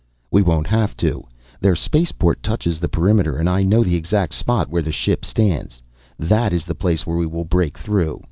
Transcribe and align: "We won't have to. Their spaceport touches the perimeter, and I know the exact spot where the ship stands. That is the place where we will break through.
"We 0.31 0.41
won't 0.41 0.65
have 0.65 0.97
to. 0.97 1.27
Their 1.59 1.75
spaceport 1.75 2.41
touches 2.41 2.79
the 2.79 2.89
perimeter, 2.89 3.37
and 3.37 3.47
I 3.47 3.61
know 3.61 3.83
the 3.83 3.93
exact 3.95 4.33
spot 4.33 4.67
where 4.67 4.81
the 4.81 4.91
ship 4.91 5.23
stands. 5.23 5.79
That 6.17 6.51
is 6.51 6.63
the 6.65 6.73
place 6.73 7.05
where 7.05 7.17
we 7.17 7.27
will 7.27 7.45
break 7.45 7.77
through. 7.77 8.19